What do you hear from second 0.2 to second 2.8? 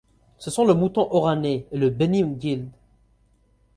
Ce sont le mouton oranais et le Beni M'guild.